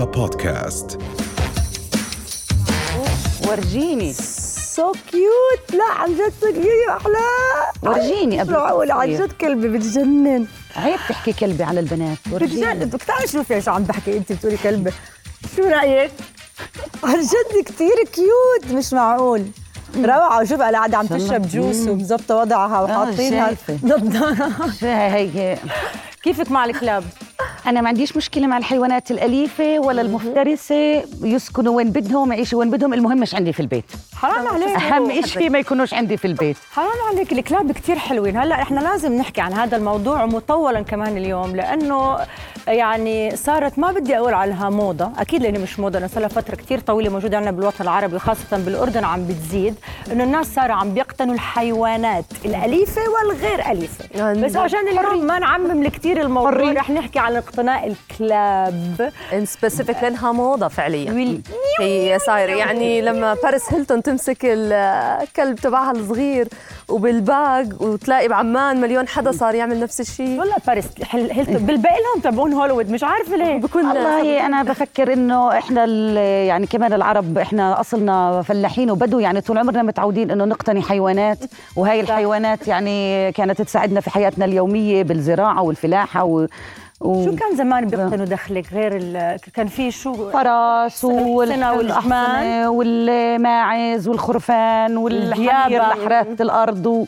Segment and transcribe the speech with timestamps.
[0.00, 0.98] رؤيا بودكاست.
[3.48, 4.12] ورجيني.
[4.12, 7.16] so cute لا عن جد so cute أحلى.
[7.82, 9.14] ورجيني قبل معقول عن.
[9.14, 10.46] جد كلبي بتجنن.
[10.76, 12.34] عيب تحكي كلبي على البنات بتجنن.
[12.34, 14.90] ورجيني بدك تعرفي شوفي إيش عم بحكي أنت بتقولي كلبي؟
[15.56, 16.10] شو رأيك؟
[17.04, 19.46] عن جد كثير cute مش معقول.
[19.96, 20.40] روعة.
[20.40, 21.06] وشوف أنا قاعدة عم.
[21.06, 23.46] تشرب juice ومظبطة وضعها وحاطينها.
[23.46, 23.78] شايفة.
[23.82, 25.58] نضارة شو هي هي
[26.22, 27.04] كيفك مع الكلاب؟
[27.66, 31.04] أنا ما عنديش مشكلة مع الحيوانات الأليفة ولا المفترسة.
[31.22, 32.94] يسكنوا وين بدهم يعيشوا وين بدهم.
[32.94, 33.84] المهم مش عندي في البيت.
[34.14, 34.68] حرام عليك.
[34.68, 36.56] أهم شيء ما يكونوش عندي في البيت.
[36.72, 37.32] حرام عليك.
[37.32, 38.36] الكلاب كتير حلوين.
[38.36, 42.16] هلأ إحنا لازم نحكي عن هذا الموضوع مطولا كمان اليوم لأنه
[42.66, 45.10] يعني صارت ما بدي أقول عليها موضة.
[45.18, 48.56] أكيد لأني مش موضة أنا صار لها فترة كتير طويلة موجودة عندنا بالوطن العربي وخاصة
[48.58, 49.74] بالأردن عم بتزيد
[50.12, 54.04] إنه الناس صاروا عم بيقتنوا الحيوانات الأليفة والغير أليفة.
[54.22, 54.56] عن بس.
[54.56, 56.72] عشان اليوم ما نعمم كثير الموضوع.
[56.72, 59.12] رح نحكي عن اقتناء الكلاب.
[59.32, 61.40] in specific لأنها موضة فعليا.
[61.80, 62.50] هي صايرة.
[62.56, 66.48] يعني لما باريس هيلتون تمسك الكلب تبعها الصغير
[66.88, 70.40] وبال bag وتلاقي بعمان مليون حدا صار يعمل نفس الشيء.
[70.40, 73.56] ولا باريس هيلتون بالباقي لهم تبعون هوليوود مش عارفة ليه.
[73.56, 79.40] بكون والله أنا بفكر إنه إحنا ال- يعني كمان العرب إحنا أصلنا فلاحين وبدو يعني
[79.40, 81.38] طول عمرنا متعودين إنه نقتني حيوانات.
[81.76, 86.24] وهي الحيوانات يعني كانت تساعدنا في حياتنا اليومية بالزراعة والفلاحة
[87.00, 87.24] و.
[87.24, 89.36] شو كان زمان بيقتنوا دخلك غير ال...
[89.54, 92.70] كان في شو فرس السنة والأحصنة.
[92.70, 95.80] والماعز والخرفان والحمير.
[95.80, 97.04] لحرات الأرض و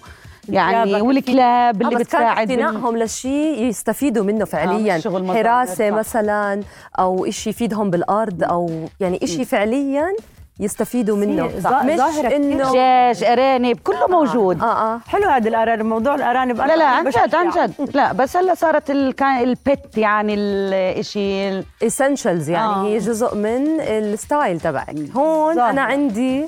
[0.49, 1.01] يعني.
[1.01, 5.91] والكلاب آه اللي بس كان بتساعد اقتنائهم لشيء يستفيدوا منه فعليا مزارع، حراسة.
[5.91, 6.63] مثلا
[6.99, 10.13] أو شيء يفيدهم بالأرض أو يعني شيء فعليا
[10.61, 12.37] يستفيدوا منه كتير.
[12.37, 17.05] إنه دجاج أرانب كله موجود آه آه حلو هذا الارانب موضوع الأرانب لا لا عن.
[17.11, 22.67] جد عن جد لا بس هلا صارت ال- كان ال pet يعني الشيء essentials يعني
[22.73, 22.77] آه.
[22.81, 22.85] آه.
[22.85, 25.71] هي جزء من ال style تبعك هون ظاهرة.
[25.71, 26.47] أنا عندي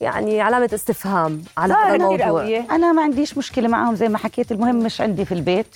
[0.00, 2.42] يعني علامة استفهام على هذا الموضوع.
[2.70, 5.66] أنا ما عنديش مشكلة معهم زي ما حكيت المهم مش عندي في البيت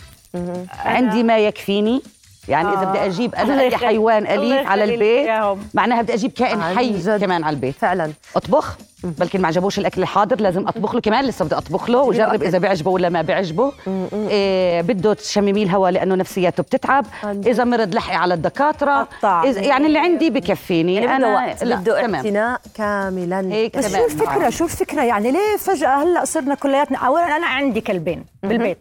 [0.85, 2.03] عندي ما يكفيني
[2.49, 2.85] يعني إذا آه.
[2.85, 3.77] بدي أجيب أنا أي.
[3.77, 5.59] حيوان أليف على البيت.
[5.75, 7.21] معناها بدي أجيب كائن حي جد.
[7.21, 7.75] كمان على البيت.
[7.75, 8.13] فعلا.
[8.37, 12.43] أطبخ؟ بلكن ما عجبوش الأكل الحاضر لازم أطبخ له كمان لسه بدي أطبخ له وجرب
[12.43, 13.73] إذا بيعجبه ولا ما بيعجبه
[14.13, 17.07] إيه بده تشممي الهواء لأنه نفسياته بتتعب.
[17.25, 17.49] عن جد.
[17.49, 19.09] إذا مرض لحقي على الدكاترة.
[19.25, 20.95] إذا يعني اللي عندي بكفيني.
[20.95, 23.41] يعني أنا وقت بده اعتناء كاملا.
[23.41, 24.05] هيك بس شو تمام.
[24.05, 28.79] الفكرة شو الفكرة يعني ليه فجأة هلأ صرنا كلياتنا؟ اولا أنا عندي كلبين بالبيت.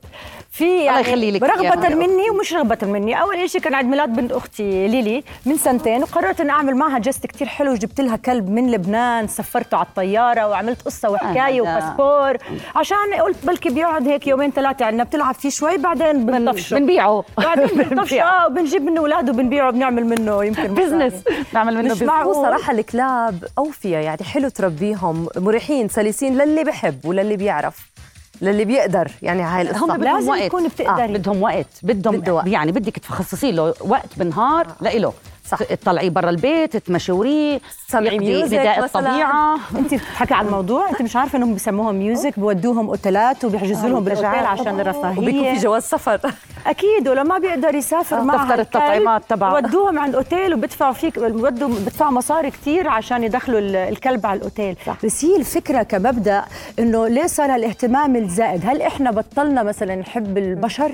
[0.57, 1.95] في يعني يخلي لك رغبة.
[1.95, 3.21] مني ومش رغبة مني.
[3.21, 7.25] أول شيء كان عيد ميلاد بنت أختي ليلي من سنتين وقررت إني أعمل معها جست
[7.25, 7.73] كتير حلو.
[7.73, 11.61] جبت لها كلب من لبنان سفرته على الطيارة وعملت قصة وحكاية هذا.
[11.61, 12.37] وباسبور.
[12.75, 16.75] عشان قلت بلكي بيقعد هيك يومين ثلاثة عندنا بتلعب فيه شوي بعدين بنطفشه.
[16.77, 17.23] بنبيعه.
[17.37, 18.21] بعدين بنطفشه.
[18.21, 21.13] آه وبنجيب منه أولاد وبنبيعه وبنعمل منه يمكن business.
[21.53, 27.35] نعمل منه مش business صراحة الكلاب أوفية يعني حلو تربيهم مريحين سلسين للي بحب وللي
[27.37, 27.94] بيعرف.
[28.41, 29.85] للي بيقدر يعني هاي القصة.
[29.85, 30.55] هم بدهم لازم وقت.
[30.55, 31.03] بتقدري.
[31.03, 31.65] آه بدهم وقت.
[31.83, 32.47] بدهم بده وقت.
[32.47, 35.13] يعني بدك تخصصي له وقت بالنهار لإله.
[35.49, 35.63] صح.
[35.63, 38.85] تطلعيه برا البيت تمشوريه تسمعي يقضي مثلاً.
[38.85, 44.03] الطبيعة انت بتحكي عن الموضوع انت مش عارفة انهم بسموهم ميوزك بودوهم أوتيلات وبيحجزوا لهم
[44.03, 44.45] بالأوتيل منتجعات.
[44.59, 46.19] عشان وبيكون في الرفاهيه جواز سفر
[46.67, 49.53] أكيد ولما بيقدر يسافر مع دفتر التطعيمات تبعه.
[49.53, 54.75] ودوهم عند أوتيل وبدفعوا فيك بدوا بدفعوا مصاري كتير عشان يدخلوا ال- الكلب على الأوتيل
[54.85, 54.97] صح.
[55.05, 56.43] بس هي الفكرة كمبدأ
[56.79, 60.91] إنه ليه صار الاهتمام الزائد هل إحنا بطلنا مثلا نحب البشر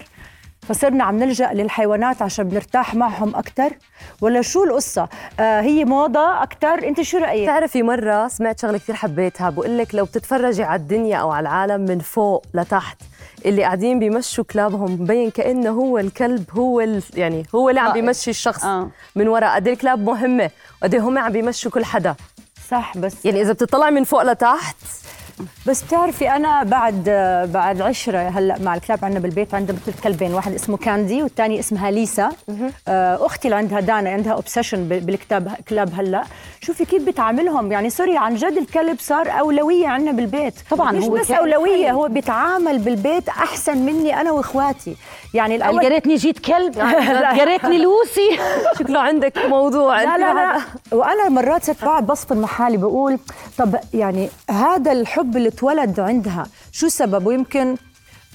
[0.68, 3.74] فصرنا عم نلجأ للحيوانات عشان بنرتاح معهم أكثر
[4.22, 5.08] ولا شو القصة؟
[5.40, 9.96] آه هي موضة أكثر أنت شو رأيك؟ بتعرفي مرة سمعت شغلة كثير حبيتها بقول لك
[9.96, 12.98] لو بتتفرجي على الدنيا أو على العالم من فوق لتحت
[13.46, 17.04] اللي قاعدين بيمشوا كلابهم مبين كأنه هو الكلب هو ال...
[17.14, 18.04] يعني هو اللي عم قائد.
[18.04, 18.90] بيمشي الشخص آه.
[19.16, 20.50] من وراء قد إيه الكلاب مهمة؟
[20.82, 22.16] وقد إيه هم عم بيمشوا كل حدا؟
[22.72, 24.76] صح بس يعني إذا بتطلعي من فوق لتحت
[25.68, 27.04] بس بتعرفي أنا بعد
[27.54, 31.92] بعد عشرة هلأ مع الكلاب عندنا بالبيت عندنا مثل كلبين واحد اسمه كاندي والثاني اسمها
[31.92, 32.30] ليسا.
[32.88, 36.24] آه، أختي اللي عندها دانا عندها obsession بالكتاب كلاب هلأ.
[36.64, 37.72] شوفي كيف بتعاملهم.
[37.72, 40.54] يعني sorry عن جد الكلب صار أولوية عندنا بالبيت.
[40.70, 41.92] طبعاً مش هو بس أولوية حي.
[41.92, 44.96] هو بيتعامل بالبيت أحسن مني أنا وإخواتي.
[45.34, 46.78] يعني الأول يا ريتني جيت كلب.
[47.40, 48.40] يا ريتني لوسي.
[48.80, 50.02] شكله عندك موضوع.
[50.04, 50.62] لا لا لا.
[50.92, 53.20] وأنا مرات صرت بقعد بصفن مع حالي بقول
[53.58, 57.76] طب يعني هذا الحب اللي اتولد عندها شو سببه؟ يمكن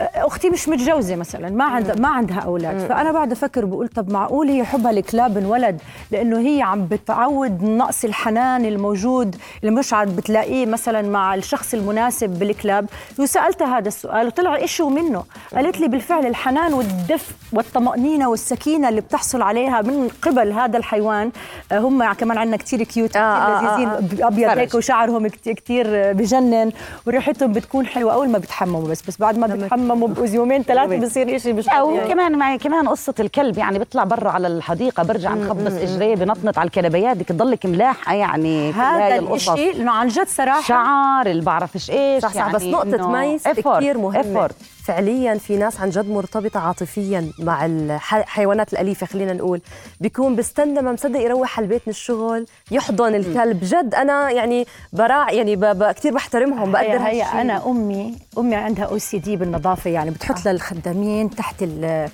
[0.01, 2.79] أختي مش متجوزة مثلا ما عندها ما عندها أولاد.
[2.89, 8.05] فأنا بعد أفكر بقول طب معقول هي حبها الكلاب انولد لأنه هي عم بتعود نقص
[8.05, 12.87] الحنان الموجود اللي مش عاد بتلاقيه مثلا مع الشخص المناسب بالكلاب.
[13.19, 19.43] وسالتها هذا السؤال وطلع إشي منه قالت لي بالفعل الحنان والدفء والطمأنينة والسكينة اللي بتحصل
[19.43, 21.31] عليها من قبل هذا الحيوان.
[21.73, 24.29] آه، هم كمان عندنا كتير كيوت آه، آه، كتير لذيذين آه.
[24.29, 24.59] ابيض.
[24.59, 26.73] هيك وشعرهم كتير بجنن.
[27.07, 31.39] وريحتهم بتكون حلوة أول ما بتحمموا بس بس بعد ما بتحمموا بقوا يومين ثلاثة بصير
[31.39, 32.09] شيء مش أو طبيعي.
[32.09, 36.67] كمان معي كمان قصة الكلب يعني بيطلع برا على الحديقة برجع نخبص اجريه بنطنط على
[36.67, 39.35] الكنبيات بدك تضلك ملاحه يعني كل هذا.
[39.35, 43.11] الشيء إنه عن جد صراحة شعر اللي بعرفش إيش صح صح يعني بس نقطة إنه
[43.11, 44.53] ميس كثير مهمة effort.
[44.87, 49.61] فعليا في ناس عن جد مرتبطة عاطفيا مع الحيوانات الأليفة خلينا نقول
[50.01, 55.33] بيكون بيستنى ما مصدق يروح على البيت من الشغل يحضن الكلب جد أنا يعني براع
[55.33, 55.57] يعني.
[55.93, 57.41] كثير بحترمهم بقدر هي, هي.
[57.41, 62.09] أنا أمي أمي عندها OCD بالنظافة يعني بتحط للخدامين تحت ال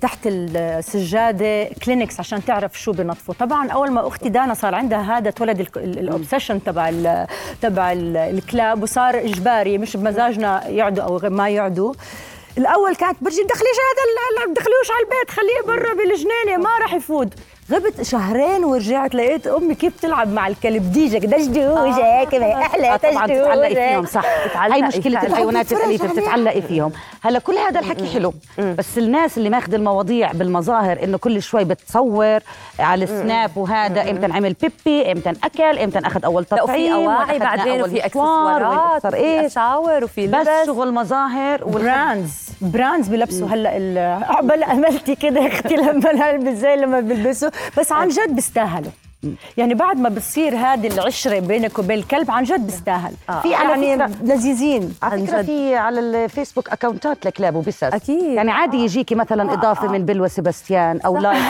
[0.00, 5.28] تحت السجادة كلينكس عشان تعرف شو بنظفوا طبعا أول ما أختي دانا صار عندها هذا
[5.28, 7.26] اتولد ال obsession تبع ال
[7.62, 11.94] تبع ال- الكلاب وصار إجباري مش بمزاجنا يعدوا أو ما يعدوا
[12.58, 17.28] الأول كانت برجي دخليش هذا دخليوش على البيت خليه برا بالجنينة ما راح يفوت.
[17.72, 23.26] غبت شهرين ورجعت لقيت أمي كيف تلعب مع الكلب ديجك دجدوجه كيف أحلى آه طبعا
[23.26, 24.24] بتتعلقي فيهم صح.
[24.56, 25.22] هاي مشكلة.
[25.22, 26.06] الحيوانات الاليفه.
[26.08, 26.92] بتتعلقي فيهم.
[27.22, 32.38] هلا كل هذا الحكي حلو بس الناس اللي ماخذ المواضيع بالمظاهر إنه كل شوي بتصور
[32.78, 38.06] على السناب وهذا إمتى عمل بيبي إمتى اكل إمتى اخذ أول تطعيم وأخذنا بعدين وفي
[38.06, 40.66] أكسسوارات وفي أشاور وفي بس لبس.
[40.66, 42.46] شغل مظاهر براندز.
[42.60, 48.08] براندز بلبسوا هلا ال- عقبال عملتي كده أختي لما البس زي لما بلبسوا بس عن
[48.08, 48.90] جد بيستاهلوا.
[49.56, 53.12] يعني بعد ما بتصير هذه العشرة بينك وبين الكلب عن جد بيستاهل.
[53.42, 55.46] في على يعني فكرة- لذيذين على عن فكرة جد.
[55.46, 57.84] في على الفيسبوك أكونتات لكلاب وبسس.
[57.84, 58.22] أكيد.
[58.22, 61.42] يعني عادي يجيكي مثلا إضافة من بلوى سيباستيان أو like.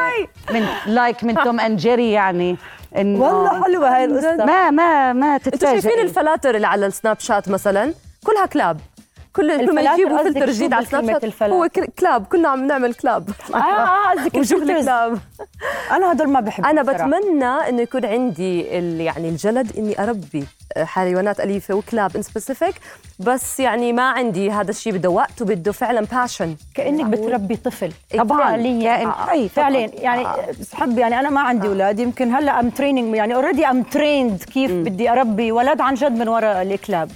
[0.54, 2.56] من like من Tom and Jerry يعني.
[2.96, 4.44] انه والله حلوة هاي القصة.
[4.44, 7.94] ما ما ما أنتوا تتفاجئي شايفين الفلاتر اللي على السناب شات مثلا؟
[8.24, 8.80] كلها كلاب.
[9.38, 11.68] كل كل ما يجيبوا فلتر جديد على بكلمة شات؟ هو
[11.98, 14.70] كلاب كلنا عم نعمل كلاب آه آه قصدك ال filters.
[14.70, 15.18] الكلاب
[15.90, 18.60] أنا هدول ما بحب أنا بتمنى إنه يكون عندي
[19.04, 20.44] يعني الجلد إني أربي
[20.78, 22.74] حيوانات أليفة وكلاب in specific
[23.18, 27.92] بس يعني ما عندي هذا الشيء بده وقت وبده فعلا passion كأنك بتربي طفل.
[28.18, 29.48] طبعاً، فعليا آه، طبعاً.
[29.48, 30.26] فعليا يعني
[30.74, 34.70] حب يعني أنا ما عندي أولاد يمكن هلأ I'm training يعني already I'm trained كيف
[34.70, 37.10] بدي أربي ولد عن جد من وراء الكلاب.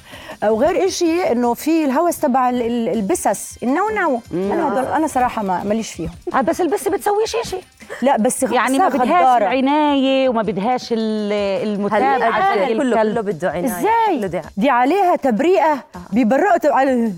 [0.44, 3.59] وغير شيء إنه في الهوس تبع ال- ال- البسس.
[3.62, 4.21] النو نو.
[4.53, 6.11] أنا هدول أنا صراحة ما ماليش فيهم.
[6.35, 7.62] آه بس البس بتسوي شيء شيء
[8.03, 9.37] لا بس يعني ما بدهاش غدارة.
[9.39, 11.33] العناية وما بدهاش ال-
[11.69, 14.43] المتابعة هلا زي كله كله بده عناية؟ إزاي.
[14.56, 17.12] دي عليها تبرئه بيبرئوا تب- على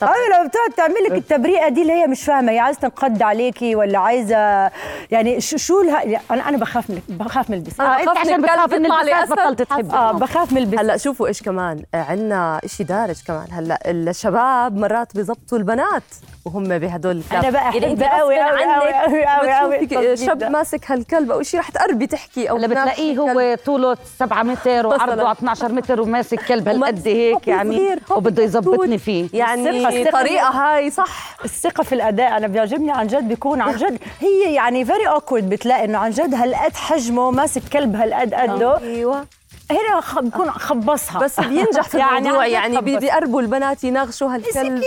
[0.00, 3.22] طب- أيوة لما بتقعد تعمل لك التبرئه دي اللي هي مش فاهمة هي عايزه تنقض
[3.22, 4.70] عليكي ولا عايزة
[5.10, 6.20] يعني شو شو الها...
[6.30, 8.74] أنا أنا بخاف من بخاف من البس أنا آه أنت بخاف عشان من الكلب بتخاف
[8.74, 9.32] البسات أسد.
[9.32, 13.78] بطلت تحب آه بخاف من البس هلا شوفوا إيش كمان عندنا شيء دارج كمان هلا
[13.86, 16.02] الشباب مرات بيزبطوا البنات
[16.44, 20.44] وهم بهدول الكلاب أنا بقى يعني عنك أوي أوي أوي بتشوفي التصديق شاب.
[20.44, 23.38] ماسك هالكلب أو شيء رح تقربي تحكي أو بتلاقيه الكلب.
[23.38, 25.32] هو طوله 7 متر وعرضه مثلاً.
[25.32, 28.98] 12 متر وماسك كلب هالقد هيك يعني وبده يظبطني.
[28.98, 31.36] فيه يعني الثقة- الثقة طريقه هاي صح.
[31.44, 32.36] الثقة في الأداء.
[32.36, 36.34] أنا بيعجبني عن جد بيكون عن جد هي يعني very awkward بتلاقي إنه عن جد
[36.34, 38.78] هالقد حجمه ماسك كلب هالقد قده.
[38.78, 39.26] أيوه.
[39.70, 41.18] هنا خ- بكون خبصها.
[41.20, 42.84] بس بينجح في يعني الموضوع يعني خبص.
[42.84, 44.82] بيقربوا البنات يناغشوا هالكلب.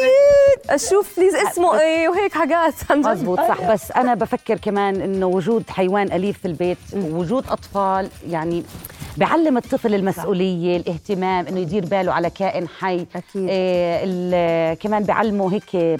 [0.69, 2.73] أشوف بليز اسمه إيه وهيك حاجات.
[2.91, 3.71] مزبوط صح.
[3.71, 8.63] بس أنا بفكر كمان إنه وجود حيوان أليف في البيت ووجود أطفال يعني
[9.19, 13.49] بعلم الطفل المسؤولية الاهتمام إنه يدير باله على كائن حي أكيد.
[13.49, 15.99] إيه كمان بعلمه هيك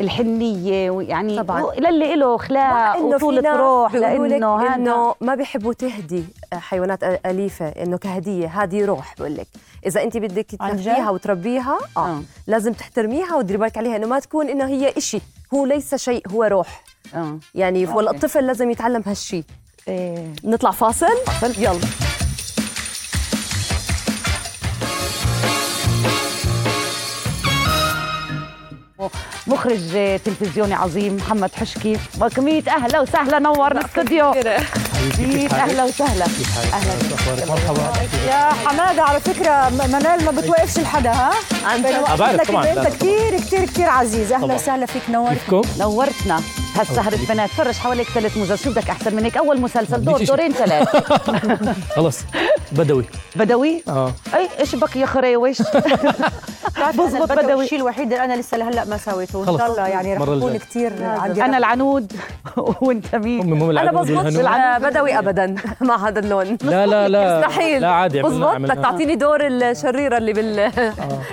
[0.00, 1.74] الحنية ويعني طبعاً.
[1.74, 8.84] للي له اخلاق وطولة روح لإنه إنه ما بيحبوا تهدي حيوانات أليفة إنه كهدية هذه
[8.84, 9.46] روح بقول لك
[9.86, 12.00] إذا أنت بدك؟ تاخذيها وتربيها آه.
[12.00, 12.22] آه.
[12.46, 15.20] لازم تحترمي وتديري بالك عليها إنه ما تكون إنه هي إشي
[15.54, 16.82] هو ليس شيء هو روح
[17.14, 17.86] آه يعني.
[17.86, 19.44] ولا الطفل لازم يتعلم هالشيء
[19.88, 20.32] إيه.
[20.44, 22.11] نطلع فاصل فاصل يلا
[29.46, 31.96] مخرج تلفزيوني عظيم محمد حشكي.
[32.20, 34.30] وكمية أهلا وسهلا نور الاستوديو
[35.18, 36.24] مية أهلا وسهلا.
[36.72, 37.46] أهلا.
[37.48, 37.92] مرحبا.
[38.28, 41.30] يا حمادة على فكرة منال ما بتوقفش لحدا ها؟
[42.18, 44.32] بعرف طبعاً، أنت كثير كثير كثير عزيز.
[44.32, 44.54] أهلا.
[44.54, 46.40] وسهلا فيك نور كيفكم؟ نورتنا.
[46.76, 50.52] هالسهرة بنات فرج حواليك ثلاث مسلسل شو بدك أحسن من هيك أول مسلسل دور دورين
[50.52, 50.88] ثلاث.
[51.96, 52.18] خلص.
[52.72, 53.04] بدوي.
[53.36, 54.12] بدوي؟ آه.
[54.34, 55.62] أي إيش بك يا خريوش
[56.98, 57.64] بظبط بدوي.
[57.64, 59.44] الشيء الوحيد اللي أنا لسه لهلأ ما سويته.
[59.44, 59.58] خلص.
[59.60, 60.58] شاء الله يعني رح الجاية.
[60.58, 61.44] كثير عندي.
[61.44, 62.12] أنا العنود
[62.82, 64.12] وأنت هم مين العنود.
[64.12, 64.82] بظبط.
[64.82, 65.54] بدوي ابدا.
[65.80, 66.58] مع هذا اللون.
[66.62, 67.38] لا لا لا.
[67.38, 67.80] مستحيل.
[67.82, 68.56] لا عادي بظبط.
[68.56, 70.58] بدك تعطيني دور الشريرة اللي بال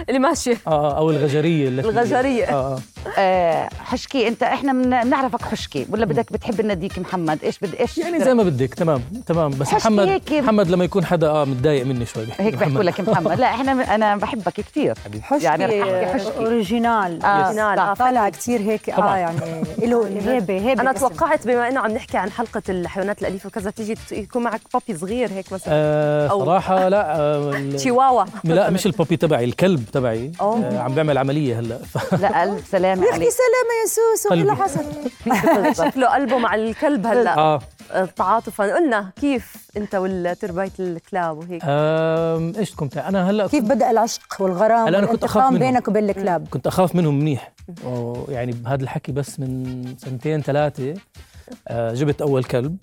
[0.10, 0.58] اللي ماشية.
[0.68, 2.46] آه أو الغجرية التي- الغجرية.
[2.46, 2.80] آه آه.
[3.18, 7.98] آه حشكي انت إحنا من- بنعرفك حشكي ولا بدك بتحب ناديك محمد؟ إيش بد إيش
[7.98, 10.34] يعني زي ما بدك تمام تمام بس حشكي محمد هيك.
[10.34, 12.26] محمد لما يكون حدا آه متضايق مني شوي.
[12.26, 12.84] بيحكي هيك بحكوا.
[12.84, 13.40] لك محمد.
[13.40, 16.38] لا إحنا أنا بحبك كثير حشكي يعني رح يعني أحكي حشكي.
[16.38, 17.24] original.
[17.24, 17.78] آه، original.
[17.78, 17.94] صح.
[17.94, 19.16] طالع كثير هيك آه.
[19.18, 19.40] يعني
[19.82, 21.00] له هيبة هيبة أنا اسم.
[21.08, 25.30] توقعت بما إنه عم نحكي عن حلقة الحيوانات الأليفة وكذا تيجي يكون معك بابي صغير
[25.32, 25.74] هيك مثلا.
[25.74, 30.32] آه أو- صراحة لا آه تشيواوا لا مش البوبي تبعي الكلب تبعي.
[30.42, 31.80] آه عم بيعمل عملية هلأ.
[32.22, 33.30] لا ألف سلامه يحكي عليك.
[33.30, 34.34] سلامه يا سوسو.
[34.34, 34.86] اللي حصل؟
[35.90, 37.38] شكله قلبه مع الكلب هلأ.
[37.38, 37.60] آه.
[38.16, 41.62] تعاطفا قلنا كيف أنت والترباية الكلاب وهيك؟
[42.58, 45.60] إيش كنت؟ أنا هلأ كيف بدأ العشق والغرام هلأ أنا كنت والانتقام منهم.
[45.72, 47.52] بينك وبين الكلاب؟ كنت أخاف منهم منيح.
[48.30, 50.94] يعني بهذا الحكي بس من سنتين ثلاثة
[51.68, 52.78] آه جبت أول كلب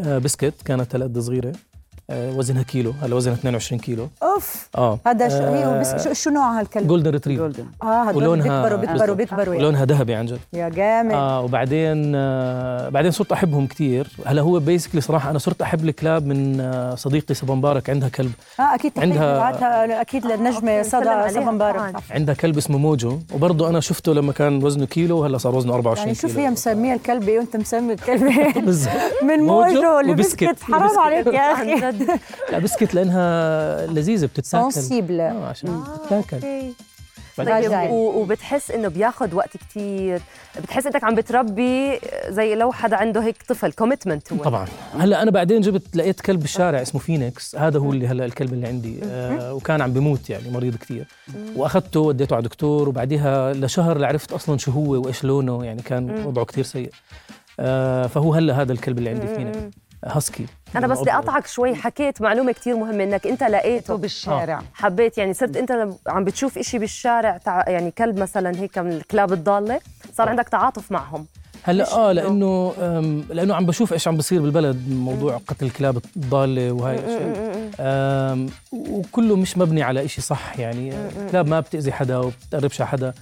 [0.00, 1.52] آه بسكت كانت هالقد صغيرة.
[2.10, 4.08] وزنها كيلو هلا وزنها 22 كيلو.
[4.22, 4.98] أوف آه.
[5.06, 8.78] هذا شو هي بس شو, شو نوع هالكلب؟ golden retriever golden آه هدول ولونها بيكبروا
[8.94, 9.14] بيكبروا.
[9.14, 9.56] بيكبروا يعني.
[9.66, 10.38] ولونها ذهبي عن جد.
[10.52, 11.12] يا جامد.
[11.12, 16.26] آه وبعدين آه بعدين صرت أحبهم كثير هلا هو basically صراحة أنا صرت أحب الكلاب
[16.26, 18.32] من آه صديقتي صبا مبارك عندها كلب.
[18.60, 21.94] آه أكيد عندها- أكيد للنجمة صدى صبا مبارك.
[22.10, 23.18] عندها كلب اسمه موجو.
[23.34, 26.44] وبرضه أنا شفته لما كان وزنه كيلو وهلا صار وزنه 24 يعني شوف كيلو.
[26.44, 28.92] هي مسمية الكلب إيه وأنت مسمي الكلب إيه؟ بالضبط.
[29.22, 30.00] من موجو.
[30.00, 30.62] لبسكت.
[30.62, 30.98] حرام.
[30.98, 31.95] عليك يا أخي.
[32.52, 34.72] لا بسكت لأنها لذيذة بتتاكل.
[34.72, 36.36] sensible آه عشان بتتاكل.
[36.36, 36.72] أوكي.
[37.38, 40.20] بعدين- طيب و- وبتحس إنه بياخذ وقت كتير.
[40.62, 44.38] بتحس إنك عم بتربي زي لو حدا عنده هيك طفل commitment هو.
[44.44, 44.66] طبعا.
[44.98, 48.66] هلأ أنا بعدين جبت لقيت كلب بالشارع اسمه فينيكس هذا هو اللي هلأ الكلب اللي
[48.66, 49.00] عندي.
[49.04, 51.06] آه وكان عم بموت يعني مريض كثير
[51.56, 55.64] وأخذته وديته على دكتور وبعديها لشهر عرفت أصلا شو هو وإيش لونه.
[55.64, 56.90] يعني كان وضعه كثير سيء.
[57.60, 59.58] آه فهو هلأ هذا الكلب اللي عندي فينيكس
[60.04, 60.46] هاسكي
[60.76, 63.96] أنا بس بدي أقطعك شوي حكيت معلومة كتير مهمة إنك أنت لقيته.
[63.96, 64.62] بالشارع.
[64.74, 67.64] حبيت يعني صرت أنت عم بتشوف إشي بالشارع تع...
[67.68, 69.80] يعني كلب مثلا هيك من الكلاب الضالة
[70.14, 71.26] صار عندك تعاطف معهم.
[71.62, 72.72] هلأ آه لأنه
[73.30, 79.58] لأنه عم بشوف إيش عم بصير بالبلد موضوع قتل الكلاب الضالة وهي الاشياء وكله مش
[79.58, 80.92] مبني على إشي صح يعني
[81.22, 83.14] الكلاب ما بتأذي حدا وبتقربش على حدا.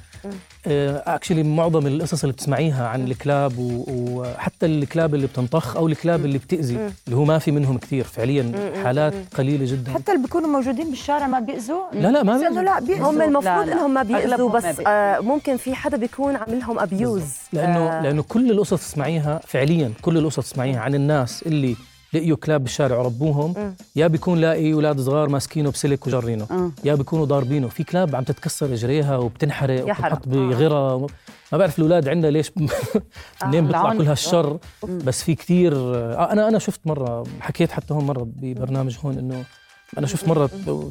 [0.66, 6.90] actually معظم القصص اللي بتسمعيها عن الكلاب وحتى الكلاب اللي بتنطخ أو الكلاب اللي بتأذي
[7.06, 9.92] اللي هو ما في منهم كثير فعليا حالات قليلة جدا.
[9.92, 12.62] حتى اللي بيكونوا موجودين بالشارع ما بيأذوا؟ لا لا ما بيأذوا.
[12.62, 13.10] لا بيأذوا.
[13.10, 13.68] هم المفروض.
[13.68, 14.64] إنهم ما بيأذوا بس.
[14.86, 17.22] آه ممكن في حدا بيكون عامل لهم abuse
[17.52, 21.76] لأنه لأنه كل القصص تسمعيها فعليا كل القصص تسمعيها عن الناس اللي
[22.14, 26.46] لقيوا كلاب بالشارع وربوهم يا بيكون لاقي أولاد صغار ماسكينه بسلك وجرينه.
[26.50, 26.70] آه.
[26.84, 27.68] يا بيكونوا ضاربينه.
[27.68, 29.82] في كلاب عم تتكسر رجليها وبتنحرق.
[29.82, 31.06] وبتنحط بغرة
[31.52, 32.52] ما بعرف الأولاد عندنا ليش
[33.46, 33.98] منين بيطلع العنف.
[34.02, 38.96] كل هالشر بس في كثير آه أنا أنا شفت مرة حكيت حتى هون مرة ببرنامج
[39.04, 39.44] هون إنه
[39.98, 40.46] أنا شفت مرة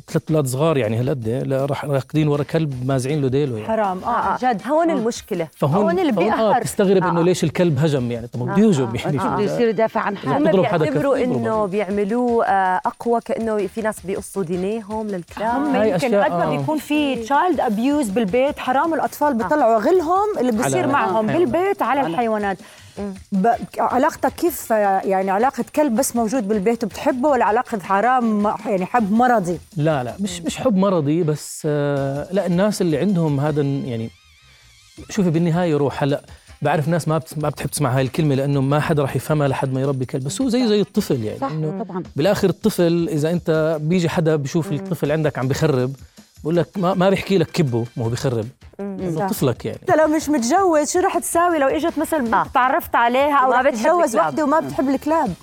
[0.08, 4.04] ثلاث أولاد صغار يعني هالقد لا راح راكدين ورا كلب مازعين له ديله يعني حرام
[4.04, 4.94] آه عن جد هون آه.
[4.94, 6.60] المشكلة فهون هون اللي فهون آه بيقهر.
[6.60, 7.24] بتستغرب إنه آه.
[7.24, 11.24] ليش الكلب هجم يعني طب ما بده يهجم يعني بده يصير يدافع عن حاله بيعتبروا.
[11.24, 16.44] إنه بيعملوه آه، أقوى كأنه في ناس بيقصوا دانيهم للكلاب هم هاي يمكن قد ما
[16.44, 16.58] آه.
[16.58, 21.28] بيكون في تشايلد ابيوز بالبيت حرام الأطفال بيطلعوا غلهم اللي بيصير على معهم.
[21.28, 22.58] بالبيت على الحيوانات.
[23.80, 29.58] علاقتك كيف يعني علاقة كلب بس موجود بالبيت وبتحبه ولا علاقة حرام يعني حب مرضي؟
[29.78, 34.10] لا لا مش مش حب مرضي بس آه لا الناس اللي عندهم هذا يعني
[35.10, 36.04] شوفي بالنهاية روح.
[36.04, 36.22] هلا
[36.62, 39.74] بعرف ناس ما بت- ما بتحب تسمع هاي الكلمة لأنه ما حدا راح يفهمها لحد
[39.74, 40.24] ما يربي كلب.
[40.24, 42.04] بس هو زي زي الطفل يعني صح إنه طبعا.
[42.16, 45.96] بالآخر الطفل إذا أنت بيجي حدا بشوف الطفل عندك عم بخرب
[46.44, 48.48] بقول لك ما, ما بيحكي لك كبه ما هو بخرب.
[49.16, 49.28] صح.
[49.28, 49.80] طفلك يعني.
[49.90, 52.46] انت لو مش متجوز شو رح تساوي؟ لو إجت مثلا.
[52.54, 54.16] تعرفت عليها أو وما رح تتجوز.
[54.16, 55.34] وحدة وما بتحب الكلاب.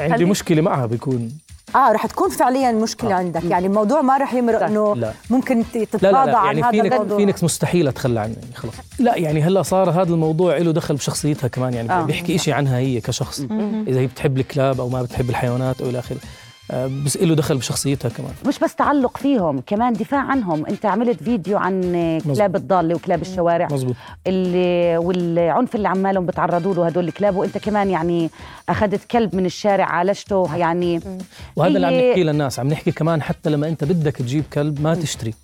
[0.00, 1.32] عندي مشكلة معها بيكون.
[1.76, 3.14] آه رح تكون فعليا مشكلة آه.
[3.14, 3.44] عندك.
[3.44, 5.12] يعني الموضوع ما رح يمرق إنه لا.
[5.30, 7.16] ممكن ت- لا لا, لا عن يعني هذا فينيكس الموضوع.
[7.18, 8.72] فينيكس مستحيل اتخلى عنه يعني خلص.
[8.98, 12.02] لا يعني هلأ صار هذا الموضوع له دخل بشخصيتها كمان يعني آه.
[12.02, 13.40] بيحكي شيء عنها هي كشخص.
[13.88, 16.16] إذا هي بتحب الكلاب أو ما بتحب الحيوانات أو إلى آخره.
[17.04, 18.32] بس له دخل بشخصيتها كمان.
[18.46, 20.66] مش بس تعلق فيهم كمان دفاع عنهم.
[20.66, 21.80] انت عملت فيديو عن
[22.24, 23.68] كلاب الضاله وكلاب الشوارع.
[23.70, 23.94] مزبوط
[24.26, 28.30] اللي والعنف اللي عمالهم بتعرضوا له هدول الكلاب وانت كمان يعني
[28.68, 31.00] أخذت كلب من الشارع عالجته يعني
[31.56, 32.58] وهذا اللي عم نحكيه للناس.
[32.58, 35.34] عم نحكي كمان حتى لما انت بدك تجيب كلب ما تشتري.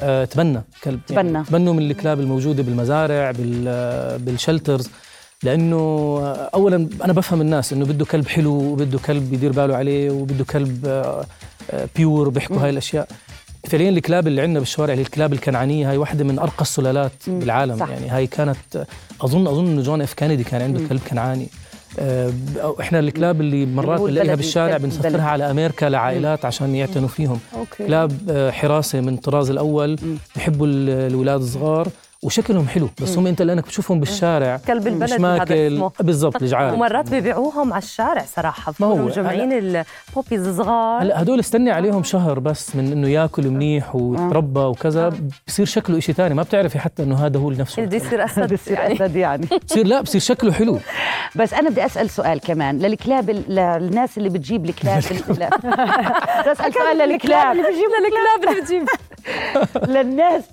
[0.00, 1.00] آه، تبنى كلب.
[1.06, 1.32] تبنى.
[1.32, 4.90] يعني تبنوا من الكلاب الموجودة بالمزارع بال آه، بالشلترز.
[5.42, 5.76] لأنه
[6.22, 10.44] آه، اولا أنا بفهم الناس إنه بده كلب حلو وبده كلب يدير باله عليه وبده
[10.44, 11.24] كلب آه،
[11.70, 13.08] آه، pure بيحكوا هاي الأشياء.
[13.68, 17.76] فعليا الكلاب اللي عندنا بالشوارع اللي الكلاب الكنعانية هاي واحدة من أرقى السلالات بالعالم.
[17.78, 17.88] صح.
[17.88, 18.86] يعني هاي كانت
[19.20, 21.46] أظن أظن إنه جون إف كينيدي كان عنده كلب كنعاني.
[21.98, 22.32] آه،
[22.80, 25.22] إحنا الكلاب اللي مرات بنلاقيها بالشارع بنسفرها.
[25.24, 27.38] على أمريكا لعائلات عشان يعتنوا فيهم.
[27.56, 27.86] أوكي.
[27.86, 29.98] كلاب آه، حراسة من الطراز الأول.
[30.36, 31.88] بحبوا ال- الأولاد الصغار.
[32.22, 35.88] وشكلهم حلو بس هم أنت لأنك بتشوفهم بالشارع كلب البلد مش ماكل.
[36.00, 41.02] بالضبط الجعاري ومرات بيبيعوهم على الشارع صراحة ما هو مجمعين ال puppies صغار.
[41.02, 45.12] هلا هدول استني عليهم شهر بس من إنه ياكل منيح ويتربى وكذا
[45.46, 48.78] بصير شكله شيء ثاني ما بتعرفي حتى إنه هذا هو نفسه بده يصير أسد بصير
[48.78, 48.94] يعني.
[48.94, 49.46] أسد يعني.
[49.68, 50.78] بصير لا بصير شكله حلو.
[51.36, 55.50] بس أنا بدي أسأل سؤال كمان للكلاب للناس اللي بتجيب الكلاب لا.
[56.40, 57.52] بدي أسأل سؤال للكلاب.
[57.52, 58.88] اللي بتجيب الكلاب اللي بتجيب
[59.94, 60.44] للناس.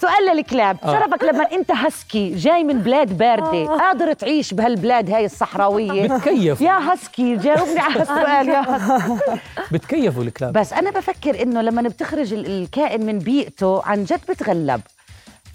[0.00, 0.76] سؤال للكلاب.
[0.84, 0.92] آه.
[1.00, 6.60] شرفك لما أنت هسكي جاي من بلاد باردة قادر تعيش بهالبلاد هاي الصحراوية؟ بتكيف.
[6.60, 9.40] يا هسكي جاوبني على السؤال يا هسكي
[9.72, 10.52] بتكيفوا الكلاب.
[10.52, 14.80] بس أنا بفكر إنه لما بتخرج ال- الكائن من بيئته عن جد بتغلب.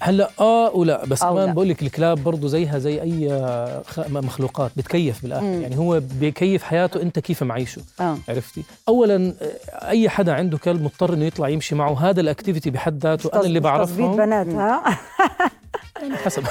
[0.04, 1.04] هلا آه ولا.
[1.06, 1.54] بس آه كمان.
[1.54, 3.28] بقول لك الكلاب برضه زيها زي أي
[3.86, 5.44] خ- مخلوقات بتكيف بالآخر.
[5.44, 7.82] يعني هو بيكيف حياته أنت كيف معيشه.
[8.00, 8.16] آه.
[8.28, 12.98] عرفتي؟ اولا آه، أي حدا عنده كلب مضطر إنه يطلع يمشي معه هذا الأكتيفيتي بحد
[13.02, 14.16] ذاته أنا اللي بعرفهم.
[14.16, 14.82] بنات ها
[16.24, 16.42] حسب.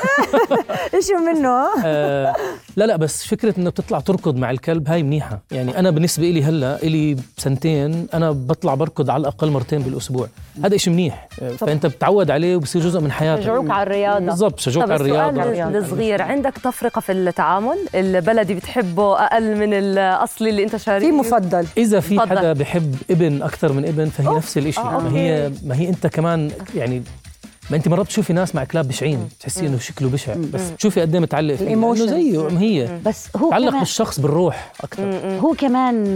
[0.94, 2.36] إيش منه؟ آه
[2.76, 5.40] لا لا بس فكرة إنه بتطلع تركض مع الكلب هاي منيحة.
[5.52, 10.28] يعني أنا بالنسبة لي هلأ لي سنتين أنا بطلع بركض على الأقل مرتين بالأسبوع.
[10.64, 11.28] هذا إشي منيح.
[11.42, 13.44] آه، فأنت بتعود عليه وبصير جزء من حياتك.
[13.44, 14.26] شجعوك على الرياضة.
[14.26, 15.52] بالضبط شجوك طب على الرياضة.
[15.52, 21.12] السؤال الصغير عندك تفرقة في التعامل؟ البلدي بتحبه أقل من الأصلي اللي أنت شاريه؟ في
[21.12, 21.66] مفضل.
[21.78, 22.20] إذا في.
[22.20, 26.08] حدا بحب ابن أكثر من ابن فهي نفس الشيء آه، ما هي ما هي أنت
[26.08, 27.04] كمان يعني
[27.72, 30.34] ما انت مرات بتشوفي ناس مع كلاب بشعين بتحسي إنه شكله بشع.
[30.54, 32.10] بس بتشوفي قد إيه متعلق فيه لأنه الإيموشنز.
[32.10, 33.00] زيه ما هي.
[33.06, 35.38] بس هو تعلق كمان بالشخص بالروح أكثر.
[35.40, 36.16] هو كمان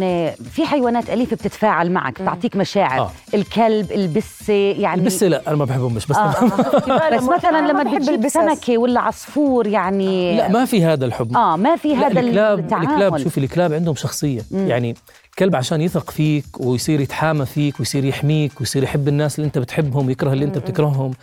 [0.51, 2.99] في حيوانات أليفة بتتفاعل معك بتعطيك مشاعر.
[2.99, 3.11] آه.
[3.33, 6.19] الكلب البسة يعني بس لا أنا ما بحبهم مش بس آه.
[6.19, 7.09] آه.
[7.17, 8.33] بس مثلا لما بحب بتجيب البسس.
[8.33, 11.37] سمكة ولا عصفور يعني لا ما في هذا الحب.
[11.37, 12.87] آه ما في هذا الكلاب التعامل.
[12.89, 14.41] الكلاب شوفي الكلاب عندهم شخصية.
[14.51, 14.95] يعني
[15.35, 20.07] الكلب عشان يثق فيك ويصير يتحامى فيك ويصير يحميك ويصير يحب الناس اللي انت بتحبهم
[20.07, 21.13] ويكره اللي انت بتكرههم.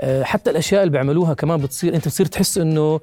[0.00, 3.00] آه، حتى الأشياء اللي بيعملوها كمان بتصير انت بتصير تحس إنه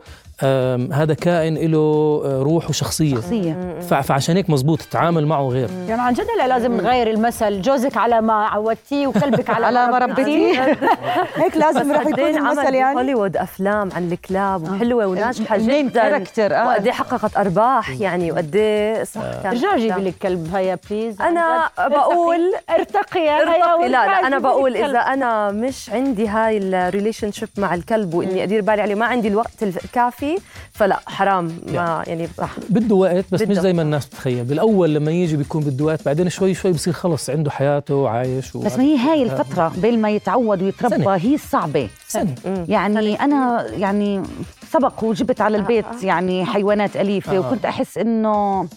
[0.93, 3.15] هذا كائن له آه، روح وشخصية.
[3.15, 3.77] شخصية.
[3.81, 5.69] ف- فعشان هيك مزبوط التعامل معه غير.
[5.89, 7.61] يعني عن جد لا لازم نغير المثل.
[7.61, 10.61] جوزك على ما عودتيه وكلبك على, على ما ربيتيه.
[11.43, 12.95] هيك لازم راح يكون المثل يعني.
[12.97, 15.89] هوليوود أفلام عن الكلاب وحلوة وناجحة جدا.
[16.01, 16.67] character، آه.
[16.67, 20.01] وقد إيه حققت أرباح يعني وقد إيه صح رجعوا جيبي.
[20.01, 22.39] لك كلب هيا please أنا بقول
[22.69, 23.89] ارتقي يا ارتقي.
[23.89, 24.75] لا لا أنا بقول.
[24.77, 29.27] إذا أنا مش عندي هاي ال relationship مع الكلب وإني أدير بالي عليه ما عندي
[29.27, 30.32] الوقت الكافي
[30.71, 31.51] فلا حرام.
[31.73, 32.27] ما يعني
[32.69, 33.61] بده وقت بس مش بده.
[33.61, 34.43] زي ما الناس بتتخيل.
[34.45, 38.77] بالأول لما يجي بيكون بده وقت بعدين شوي شوي بصير خلص عنده حياته وعايش بس
[38.77, 41.15] ما هي هاي الفترة بين ما يتعود ويتربى سنة.
[41.15, 42.35] هي الصعبة سنة.
[42.67, 44.23] يعني أنا يعني
[44.71, 47.39] سبق وجبت على البيت يعني حيوانات أليفة آه.
[47.39, 48.67] وكنت أحس إنه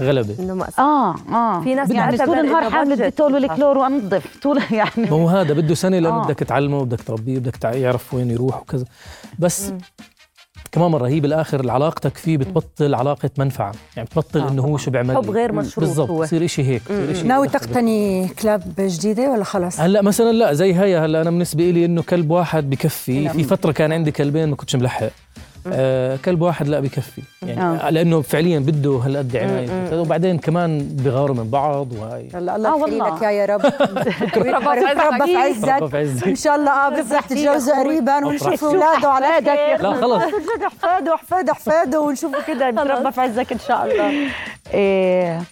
[0.00, 0.34] غلبة.
[0.38, 1.60] إنه مأساة آه آه.
[1.60, 2.92] في ناس يعني طول النهار حامل.
[2.92, 4.38] الديتول والكلور وأنظف.
[4.42, 6.24] طول يعني ما هو هذا بده سنة لأنه آه.
[6.24, 8.84] بدك تعلمه وبدك تربيه وبدك يعرف وين يروح وكذا.
[9.38, 9.72] بس
[10.72, 13.72] كمان مرة هي بالآخر علاقتك فيه بتبطل علاقة منفعة.
[13.96, 15.16] يعني بتبطل إنه هو شو بيعمل.
[15.16, 15.30] حب.
[15.30, 20.32] غير مشروط بالضبط بصير شيء هيك بصير ناوي تقتني كلاب جديدة ولا خلاص هلأ مثلا
[20.32, 23.28] لا زي هي هلأ أنا بالنسبة لي إنه كلب واحد بكفي.
[23.28, 25.10] في فترة كان عندي كلبين ما كنتش ملحق.
[25.66, 27.22] آه كلب واحد لا بكفي.
[27.42, 27.90] يعني آه.
[27.90, 30.00] لأنه فعليا بده هالقد عناية.
[30.00, 33.16] وبعدين كمان بغاروا من بعض وهي آه الله يخلي والله.
[33.16, 33.60] لك يا يا رب.
[34.36, 36.26] ربنا في عزك.
[36.28, 39.82] إن شاء الله آه بالضبط تتجوزوا قريبا ونشوف اولاده على خير.
[39.82, 40.22] لا خلص
[40.66, 44.30] احفاده احفاده احفاده ونشوفه كده نتربى في عزك إن شاء الله.
[44.74, 45.42] إيه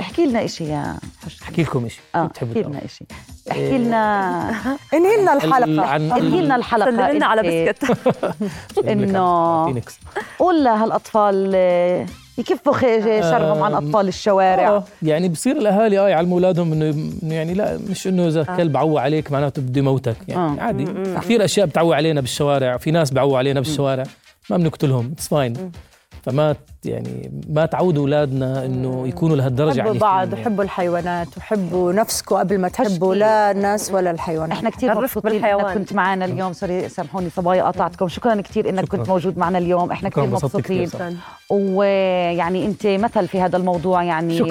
[0.00, 3.04] احكي لنا إشي يا حش أحكي لكم شيء آه بتحبوا احكي لنا إشي.
[3.50, 4.50] احكي لنا.
[4.94, 7.84] انهي لنا ال- الحلقة؟ احكي لنا الحلقة؟ سلم لنا على أنت.
[7.84, 7.98] بسكت.
[8.80, 9.98] إنه- فينيكس
[10.38, 12.06] قول لهالأطفال آه،
[12.38, 16.90] يكفوا خي- شرهم عن أطفال الشوارع؟ آه يعني بصير الأهالي آه يعلموا أولادهم إنه
[17.22, 20.16] إنه يعني لا مش إنه إذا كلب عوى عليك معناته بده يموتك.
[20.28, 20.64] يعني آه.
[20.64, 20.84] عادي.
[21.16, 24.04] كثير أشياء بتعوى علينا بالشوارع في ناس بعوى علينا بالشوارع.
[24.50, 25.72] ما بنقتلهم it's fine
[26.26, 30.40] فما يعني ما تعودوا أولادنا إنه يكونوا لهالدرجة حبوا عنيفين بعض يعني.
[30.40, 34.56] وحبوا الحيوانات وحبوا نفسكم قبل ما تحبوا لا الناس ولا الحيوانات.
[34.56, 35.64] إحنا كثير مبسوطين بالحيوان.
[35.64, 36.52] انك كنت معنا اليوم.
[36.52, 38.08] sorry سامحوني صبايا قطعتكم.
[38.08, 38.98] شكرا كثير إنك شكراً.
[38.98, 39.90] كنت موجود معنا اليوم.
[39.90, 40.90] إحنا شكراً، كثير مبسوطين.
[41.50, 44.42] ويعني أنت مثل في هذا الموضوع يعني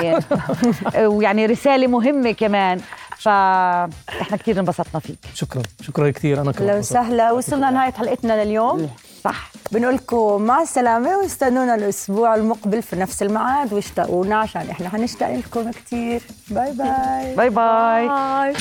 [1.15, 2.79] ويعني رسالة مهمة كمان.
[3.17, 5.17] فاحنا كثير انبسطنا فيك.
[5.33, 5.61] شكرا.
[5.81, 6.81] شكرا كثير أنا كمان لو.
[6.81, 8.89] سهلة وصلنا لنهاية حلقتنا لليوم.
[9.25, 9.51] صح.
[9.71, 15.71] بنقول لكم مع السلامة واستنونا الأسبوع المقبل في نفس الميعاد واشتاقونا عشان إحنا حنشتاق لكم
[15.71, 17.35] كثير bye bye.
[17.35, 18.53] bye bye, bye.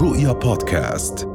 [0.00, 1.31] رؤيا بودكاست.